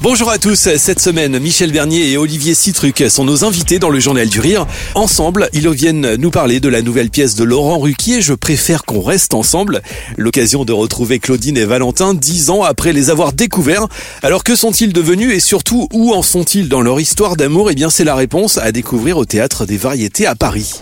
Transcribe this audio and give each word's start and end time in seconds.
Bonjour 0.00 0.30
à 0.30 0.38
tous, 0.38 0.68
cette 0.76 1.00
semaine, 1.00 1.40
Michel 1.40 1.72
Bernier 1.72 2.12
et 2.12 2.16
Olivier 2.16 2.54
Citruc 2.54 3.02
sont 3.10 3.24
nos 3.24 3.44
invités 3.44 3.80
dans 3.80 3.90
le 3.90 3.98
Journal 3.98 4.28
du 4.28 4.38
Rire. 4.38 4.64
Ensemble, 4.94 5.50
ils 5.52 5.68
viennent 5.68 6.14
nous 6.14 6.30
parler 6.30 6.60
de 6.60 6.68
la 6.68 6.82
nouvelle 6.82 7.10
pièce 7.10 7.34
de 7.34 7.42
Laurent 7.42 7.78
Ruquier, 7.78 8.22
Je 8.22 8.32
préfère 8.32 8.84
qu'on 8.84 9.02
reste 9.02 9.34
ensemble. 9.34 9.82
L'occasion 10.16 10.64
de 10.64 10.72
retrouver 10.72 11.18
Claudine 11.18 11.56
et 11.56 11.64
Valentin 11.64 12.14
dix 12.14 12.48
ans 12.48 12.62
après 12.62 12.92
les 12.92 13.10
avoir 13.10 13.32
découverts. 13.32 13.88
Alors 14.22 14.44
que 14.44 14.54
sont-ils 14.54 14.92
devenus 14.92 15.34
et 15.34 15.40
surtout 15.40 15.88
où 15.92 16.14
en 16.14 16.22
sont-ils 16.22 16.68
dans 16.68 16.80
leur 16.80 17.00
histoire 17.00 17.36
d'amour? 17.36 17.72
Eh 17.72 17.74
bien 17.74 17.90
c'est 17.90 18.04
la 18.04 18.14
réponse 18.14 18.56
à 18.56 18.70
découvrir 18.70 19.18
au 19.18 19.24
Théâtre 19.24 19.66
des 19.66 19.76
Variétés 19.76 20.26
à 20.26 20.36
Paris. 20.36 20.80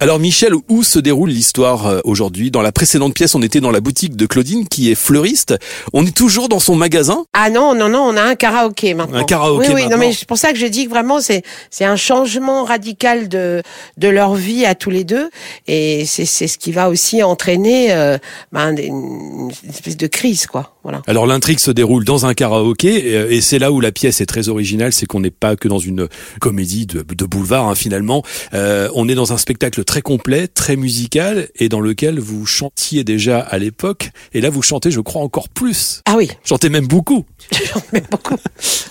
Alors 0.00 0.20
Michel, 0.20 0.52
où 0.68 0.84
se 0.84 1.00
déroule 1.00 1.30
l'histoire 1.30 1.88
euh, 1.88 2.00
aujourd'hui? 2.04 2.52
Dans 2.52 2.62
la 2.62 2.70
précédente 2.70 3.14
pièce, 3.14 3.34
on 3.34 3.42
était 3.42 3.58
dans 3.58 3.72
la 3.72 3.80
boutique 3.80 4.14
de 4.14 4.26
Claudine 4.26 4.68
qui 4.68 4.92
est 4.92 4.94
fleuriste. 4.94 5.56
On 5.92 6.06
est 6.06 6.16
toujours 6.16 6.48
dans 6.48 6.60
son 6.60 6.76
magasin? 6.76 7.24
Ah 7.32 7.50
non, 7.50 7.74
non, 7.74 7.88
non, 7.88 8.02
on 8.02 8.16
a 8.16 8.22
un 8.22 8.36
karaoké 8.36 8.94
maintenant. 8.94 9.18
Un 9.18 9.24
karaoké 9.24 9.70
Oui, 9.70 9.82
oui, 9.82 9.88
non, 9.88 9.96
mais 9.98 10.12
c'est 10.12 10.28
pour 10.28 10.38
ça 10.38 10.52
que 10.52 10.58
je 10.58 10.66
dis 10.66 10.84
que 10.84 10.90
vraiment 10.90 11.20
c'est 11.20 11.42
c'est 11.70 11.84
un 11.84 11.96
changement 11.96 12.62
radical 12.62 13.28
de 13.28 13.60
de 13.96 14.08
leur 14.08 14.34
vie 14.36 14.64
à 14.64 14.76
tous 14.76 14.90
les 14.90 15.02
deux, 15.02 15.30
et 15.66 16.04
c'est 16.06 16.26
c'est 16.26 16.46
ce 16.46 16.58
qui 16.58 16.70
va 16.70 16.90
aussi 16.90 17.24
entraîner 17.24 17.92
euh, 17.92 18.18
ben, 18.52 18.76
une 18.78 19.50
espèce 19.68 19.96
de 19.96 20.06
crise, 20.06 20.46
quoi. 20.46 20.74
Voilà. 20.84 21.02
Alors 21.08 21.26
l'intrigue 21.26 21.58
se 21.58 21.72
déroule 21.72 22.04
dans 22.04 22.24
un 22.24 22.34
karaoké 22.34 22.88
et, 22.88 23.36
et 23.36 23.40
c'est 23.40 23.58
là 23.58 23.72
où 23.72 23.80
la 23.80 23.90
pièce 23.90 24.20
est 24.20 24.26
très 24.26 24.48
originale, 24.48 24.92
c'est 24.92 25.06
qu'on 25.06 25.20
n'est 25.20 25.30
pas 25.32 25.56
que 25.56 25.66
dans 25.66 25.80
une 25.80 26.08
comédie 26.40 26.86
de, 26.86 27.02
de 27.02 27.24
boulevard 27.24 27.68
hein, 27.68 27.74
finalement. 27.74 28.22
Euh, 28.54 28.88
on 28.94 29.08
est 29.08 29.14
dans 29.16 29.32
un 29.32 29.38
spectacle 29.38 29.84
très 29.88 30.02
complet, 30.02 30.48
très 30.48 30.76
musical 30.76 31.48
et 31.56 31.70
dans 31.70 31.80
lequel 31.80 32.20
vous 32.20 32.44
chantiez 32.44 33.04
déjà 33.04 33.40
à 33.40 33.56
l'époque 33.56 34.10
et 34.34 34.42
là 34.42 34.50
vous 34.50 34.60
chantez 34.60 34.90
je 34.90 35.00
crois 35.00 35.22
encore 35.22 35.48
plus. 35.48 36.02
Ah 36.04 36.14
oui, 36.18 36.30
Chantez 36.44 36.68
même 36.68 36.86
beaucoup. 36.86 37.24
mets 37.94 38.02
beaucoup. 38.10 38.36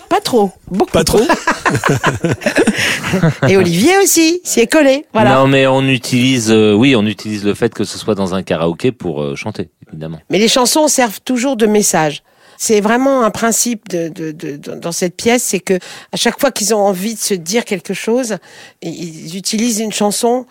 Pas 0.09 0.19
trop, 0.21 0.51
beaucoup. 0.71 0.91
Pas 0.91 1.03
trop 1.03 1.21
Et 3.47 3.57
Olivier 3.57 3.95
aussi, 4.03 4.41
s'y 4.43 4.59
est 4.59 4.67
collé. 4.71 5.05
Voilà. 5.13 5.35
Non, 5.35 5.47
mais 5.47 5.67
on 5.67 5.87
utilise, 5.87 6.49
euh, 6.51 6.73
oui, 6.73 6.95
on 6.95 7.05
utilise 7.05 7.43
le 7.43 7.53
fait 7.53 7.71
que 7.73 7.83
ce 7.83 7.97
soit 7.99 8.15
dans 8.15 8.33
un 8.33 8.41
karaoké 8.41 8.91
pour 8.91 9.21
euh, 9.21 9.35
chanter, 9.35 9.69
évidemment. 9.89 10.19
Mais 10.31 10.39
les 10.39 10.47
chansons 10.47 10.87
servent 10.87 11.19
toujours 11.23 11.57
de 11.57 11.67
message. 11.67 12.23
C'est 12.57 12.81
vraiment 12.81 13.21
un 13.23 13.29
principe 13.29 13.87
de, 13.89 14.07
de, 14.09 14.31
de- 14.31 14.57
de- 14.57 14.73
dans 14.75 14.91
cette 14.91 15.15
pièce, 15.15 15.43
c'est 15.43 15.59
que 15.59 15.75
à 16.11 16.17
chaque 16.17 16.39
fois 16.39 16.49
qu'ils 16.51 16.73
ont 16.73 16.79
envie 16.79 17.13
de 17.13 17.19
se 17.19 17.35
dire 17.35 17.65
quelque 17.65 17.93
chose, 17.93 18.37
ils 18.81 19.37
utilisent 19.37 19.79
une 19.79 19.93
chanson 19.93 20.47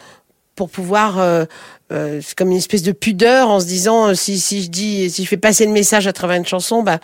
pour 0.57 0.71
pouvoir, 0.71 1.47
euh, 1.93 2.21
c'est 2.23 2.37
comme 2.37 2.51
une 2.51 2.57
espèce 2.57 2.83
de 2.83 2.93
pudeur 2.93 3.49
en 3.49 3.61
se 3.61 3.67
disant 3.67 4.09
euh, 4.09 4.15
si 4.15 4.39
si 4.39 4.63
je 4.63 4.71
dis, 4.71 5.09
si 5.11 5.23
je 5.23 5.29
fais 5.29 5.37
passer 5.37 5.67
le 5.67 5.73
message 5.73 6.07
à 6.07 6.13
travers 6.13 6.37
une 6.37 6.47
chanson, 6.47 6.83
bah 6.83 6.99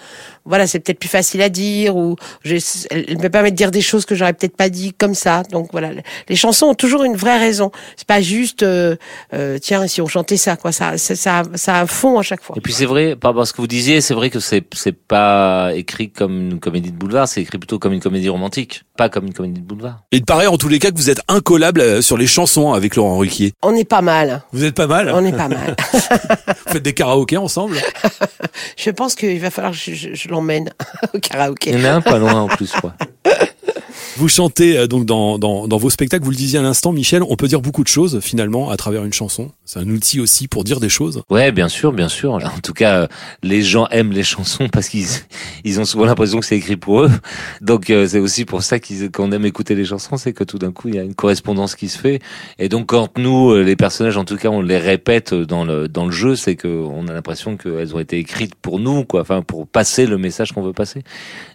voilà, 0.44 0.66
c'est 0.66 0.80
peut-être 0.80 0.98
plus 0.98 1.08
facile 1.08 1.40
à 1.42 1.48
dire 1.48 1.96
ou 1.96 2.16
je, 2.44 2.56
elle 2.90 3.04
elle 3.08 3.18
me 3.18 3.28
permet 3.28 3.50
de 3.50 3.56
dire 3.56 3.70
des 3.70 3.80
choses 3.80 4.04
que 4.04 4.14
j'aurais 4.14 4.32
peut-être 4.32 4.56
pas 4.56 4.68
dit 4.68 4.92
comme 4.92 5.14
ça. 5.14 5.42
Donc 5.50 5.68
voilà, 5.72 5.90
les 6.28 6.36
chansons 6.36 6.66
ont 6.66 6.74
toujours 6.74 7.04
une 7.04 7.14
vraie 7.14 7.38
raison. 7.38 7.70
C'est 7.96 8.06
pas 8.06 8.20
juste 8.20 8.62
euh, 8.62 8.96
euh, 9.34 9.58
tiens 9.58 9.86
si 9.86 10.00
on 10.00 10.06
chantait 10.06 10.36
ça 10.36 10.56
quoi, 10.56 10.72
ça 10.72 10.98
ça 10.98 11.14
ça, 11.14 11.42
ça 11.54 11.76
a 11.76 11.82
un 11.82 11.86
fond 11.86 12.18
à 12.18 12.22
chaque 12.22 12.42
fois. 12.42 12.56
Et 12.58 12.60
puis 12.60 12.72
c'est 12.72 12.86
vrai, 12.86 13.14
par 13.16 13.30
rapport 13.30 13.42
à 13.42 13.46
ce 13.46 13.52
que 13.52 13.60
vous 13.60 13.66
disiez, 13.68 14.00
c'est 14.00 14.14
vrai 14.14 14.30
que 14.30 14.40
c'est 14.40 14.64
c'est 14.74 14.96
pas 14.96 15.70
écrit 15.74 16.10
comme 16.10 16.50
une 16.50 16.60
comédie 16.60 16.90
de 16.90 16.96
boulevard, 16.96 17.28
c'est 17.28 17.42
écrit 17.42 17.58
plutôt 17.58 17.78
comme 17.78 17.92
une 17.92 18.00
comédie 18.00 18.28
romantique, 18.28 18.82
pas 18.96 19.08
comme 19.08 19.26
une 19.26 19.34
comédie 19.34 19.60
de 19.60 19.66
boulevard. 19.66 20.02
Il 20.10 20.24
paraît 20.24 20.46
en 20.46 20.56
tous 20.56 20.68
les 20.68 20.78
cas 20.78 20.90
que 20.90 20.96
vous 20.96 21.10
êtes 21.10 21.20
incollable 21.28 21.80
euh, 21.80 22.02
sur 22.02 22.16
les 22.16 22.26
chansons 22.26 22.72
avec 22.72 22.96
Laurent 22.96 23.18
Ruquier. 23.18 23.52
On 23.62 23.74
est 23.76 23.88
pas 23.88 24.02
mal. 24.02 24.42
Vous 24.52 24.64
êtes 24.64 24.71
pas 24.72 24.86
mal 24.86 25.10
On 25.14 25.24
est 25.24 25.32
pas 25.36 25.48
mal. 25.48 25.76
Vous 25.92 26.72
faites 26.72 26.82
des 26.82 26.94
karaokés 26.94 27.36
ensemble 27.36 27.76
je 28.76 28.90
pense 28.90 29.14
qu'il 29.14 29.38
va 29.40 29.50
falloir 29.50 29.72
que 29.72 29.78
je, 29.78 29.92
je- 29.94 30.14
je 30.14 30.28
l'emmène 30.28 30.70
au 31.14 31.18
Il 31.18 31.20
karaoké. 31.20 31.70
y 31.70 31.76
en 31.76 31.84
a 31.84 31.92
un 31.94 32.00
pas 32.00 32.18
loin 32.18 32.34
en 32.42 32.48
plus, 32.48 32.72
quoi. 32.72 32.94
Vous 34.18 34.28
chantez 34.28 34.76
euh, 34.76 34.86
donc 34.86 35.06
dans, 35.06 35.38
dans, 35.38 35.66
dans 35.66 35.78
vos 35.78 35.88
spectacles, 35.88 36.24
vous 36.24 36.30
le 36.30 36.36
disiez 36.36 36.58
à 36.58 36.62
l'instant, 36.62 36.92
Michel, 36.92 37.22
on 37.28 37.36
peut 37.36 37.48
dire 37.48 37.62
beaucoup 37.62 37.82
de 37.82 37.88
choses 37.88 38.20
finalement 38.20 38.68
à 38.70 38.76
travers 38.76 39.04
une 39.04 39.12
chanson. 39.12 39.50
C'est 39.64 39.78
un 39.78 39.88
outil 39.88 40.20
aussi 40.20 40.48
pour 40.48 40.64
dire 40.64 40.80
des 40.80 40.90
choses. 40.90 41.22
Ouais, 41.30 41.50
bien 41.50 41.68
sûr, 41.68 41.92
bien 41.92 42.08
sûr. 42.10 42.34
En 42.34 42.60
tout 42.62 42.74
cas, 42.74 43.02
euh, 43.02 43.06
les 43.42 43.62
gens 43.62 43.86
aiment 43.88 44.12
les 44.12 44.22
chansons 44.22 44.68
parce 44.68 44.88
qu'ils 44.88 45.06
ils 45.64 45.80
ont 45.80 45.86
souvent 45.86 46.04
l'impression 46.04 46.40
que 46.40 46.46
c'est 46.46 46.56
écrit 46.58 46.76
pour 46.76 47.02
eux. 47.02 47.10
Donc 47.62 47.88
euh, 47.88 48.06
c'est 48.06 48.18
aussi 48.18 48.44
pour 48.44 48.62
ça 48.62 48.76
qu'on 48.80 49.32
aime 49.32 49.46
écouter 49.46 49.74
les 49.74 49.86
chansons, 49.86 50.18
c'est 50.18 50.34
que 50.34 50.44
tout 50.44 50.58
d'un 50.58 50.72
coup 50.72 50.88
il 50.88 50.96
y 50.96 50.98
a 50.98 51.02
une 51.02 51.14
correspondance 51.14 51.74
qui 51.74 51.88
se 51.88 51.98
fait. 51.98 52.20
Et 52.58 52.68
donc 52.68 52.88
quand 52.88 53.16
nous, 53.18 53.54
les 53.62 53.76
personnages, 53.76 54.18
en 54.18 54.24
tout 54.24 54.36
cas, 54.36 54.50
on 54.50 54.60
les 54.60 54.78
répète 54.78 55.32
dans 55.32 55.64
le 55.64 55.88
dans 55.88 56.04
le 56.04 56.12
jeu, 56.12 56.36
c'est 56.36 56.56
que 56.56 56.68
on 56.68 57.08
a 57.08 57.12
l'impression 57.12 57.56
qu'elles 57.56 57.94
ont 57.94 57.98
été 57.98 58.18
écrites 58.18 58.54
pour 58.56 58.78
nous, 58.78 59.04
quoi. 59.04 59.22
Enfin, 59.22 59.40
pour 59.40 59.66
passer 59.66 60.04
le 60.06 60.18
message 60.18 60.52
qu'on 60.52 60.62
veut 60.62 60.74
passer. 60.74 61.02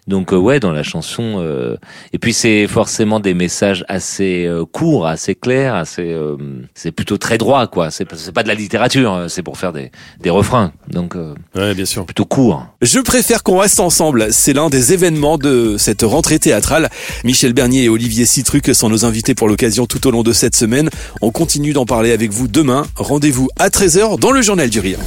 Donc 0.08 0.32
ouais, 0.32 0.58
dans 0.58 0.72
la 0.72 0.82
chanson. 0.82 1.36
euh, 1.38 1.76
Et 2.12 2.18
puis 2.18 2.32
c'est 2.32 2.47
forcément 2.68 3.20
des 3.20 3.34
messages 3.34 3.84
assez 3.88 4.44
euh, 4.46 4.64
courts, 4.64 5.06
assez 5.06 5.34
clairs, 5.34 5.74
assez. 5.74 6.12
euh, 6.12 6.36
C'est 6.74 6.92
plutôt 6.92 7.18
très 7.18 7.38
droit, 7.38 7.66
quoi. 7.66 7.90
C'est 7.90 8.04
pas- 8.04 8.16
c'est 8.16 8.32
pas 8.32 8.42
de 8.42 8.48
la 8.48 8.54
littérature, 8.54 9.12
euh, 9.14 9.28
c'est 9.28 9.42
pour 9.42 9.56
faire 9.58 9.72
des 9.72 9.90
des 10.20 10.30
refrains. 10.30 10.72
Donc 10.90 11.16
euh, 11.16 11.34
Ouais, 11.54 11.74
bien 11.74 11.84
sûr. 11.84 12.04
plutôt 12.06 12.24
court. 12.24 12.66
Je 12.82 12.98
préfère 13.00 13.42
qu'on 13.42 13.58
reste 13.58 13.80
ensemble. 13.80 14.28
C'est 14.32 14.52
l'un 14.52 14.68
des 14.68 14.92
événements 14.92 15.38
de 15.38 15.76
cette 15.78 16.02
rentrée 16.02 16.38
théâtrale. 16.38 16.88
Michel 17.24 17.52
Bernier 17.52 17.84
et 17.84 17.88
Olivier 17.88 18.26
Citruc 18.26 18.74
sont 18.74 18.88
nos 18.88 19.04
invités 19.04 19.34
pour 19.34 19.48
l'occasion 19.48 19.86
tout 19.86 20.06
au 20.06 20.10
long 20.10 20.22
de 20.22 20.32
cette 20.32 20.56
semaine. 20.56 20.90
On 21.22 21.30
continue 21.30 21.72
d'en 21.72 21.86
parler 21.86 22.12
avec 22.12 22.30
vous 22.32 22.48
demain. 22.48 22.84
Rendez-vous 22.96 23.48
à 23.58 23.68
13h 23.70 24.18
dans 24.18 24.30
le 24.32 24.42
Journal 24.42 24.68
du 24.70 24.80
Rire. 24.80 24.98